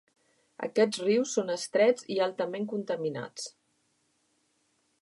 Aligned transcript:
Aquests 0.67 1.01
rius 1.03 1.33
són 1.37 1.53
estrets 1.57 2.09
i 2.17 2.17
altament 2.29 2.67
contaminats. 2.73 3.47